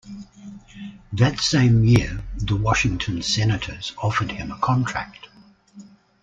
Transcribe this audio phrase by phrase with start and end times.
[1.13, 5.27] That same year, the Washington Senators offered him a contract.